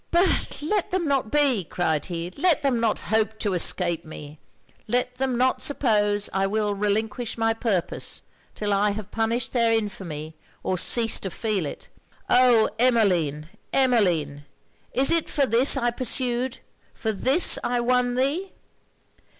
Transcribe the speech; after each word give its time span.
'But 0.09 0.63
let 0.63 0.89
them 0.89 1.07
not,' 1.07 1.31
cried 1.69 2.05
he 2.07 2.31
'let 2.35 2.63
them 2.63 2.79
not 2.79 3.01
hope 3.13 3.37
to 3.37 3.53
escape 3.53 4.03
me! 4.03 4.39
Let 4.87 5.17
them 5.19 5.37
not 5.37 5.61
suppose 5.61 6.27
I 6.33 6.47
will 6.47 6.73
relinquish 6.73 7.37
my 7.37 7.53
purpose 7.53 8.23
'till 8.55 8.73
I 8.73 8.93
have 8.93 9.11
punished 9.11 9.53
their 9.53 9.71
infamy 9.71 10.33
or 10.63 10.75
cease 10.79 11.19
to 11.19 11.29
feel 11.29 11.67
it! 11.67 11.89
Oh, 12.31 12.71
Emmeline! 12.79 13.49
Emmeline! 13.71 14.45
is 14.91 15.11
it 15.11 15.29
for 15.29 15.45
this 15.45 15.77
I 15.77 15.91
pursued 15.91 16.61
for 16.95 17.11
this 17.11 17.59
I 17.63 17.79
won 17.79 18.15
thee!' 18.15 18.53